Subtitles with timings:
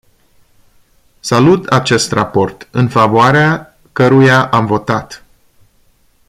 [1.19, 5.25] Salut acest raport, în favoarea căruia am votat.